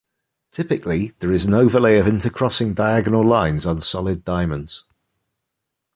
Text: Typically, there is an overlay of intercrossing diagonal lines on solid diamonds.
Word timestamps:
Typically, 0.49 1.13
there 1.19 1.31
is 1.31 1.45
an 1.45 1.53
overlay 1.53 1.99
of 1.99 2.07
intercrossing 2.07 2.73
diagonal 2.73 3.23
lines 3.23 3.67
on 3.67 3.79
solid 3.79 4.25
diamonds. 4.25 4.83